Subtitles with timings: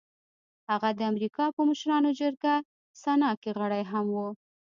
[0.69, 2.55] هغه د امريکا په مشرانو جرګه
[3.01, 4.17] سنا کې غړی هم و.